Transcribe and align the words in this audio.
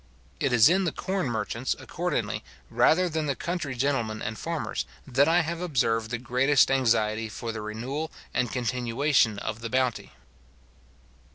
It 0.39 0.51
is 0.51 0.67
in 0.67 0.85
the 0.85 0.91
corn 0.91 1.27
merchants, 1.29 1.75
accordingly, 1.77 2.43
rather 2.71 3.07
than 3.07 3.27
the 3.27 3.35
country 3.35 3.75
gentlemen 3.75 4.19
and 4.19 4.35
farmers, 4.35 4.87
that 5.05 5.27
I 5.27 5.41
have 5.41 5.61
observed 5.61 6.09
the 6.09 6.17
greatest 6.17 6.71
anxiety 6.71 7.29
for 7.29 7.51
the 7.51 7.61
renewal 7.61 8.11
and 8.33 8.51
continuation 8.51 9.37
of 9.37 9.59
the 9.59 9.69
bounty. 9.69 10.11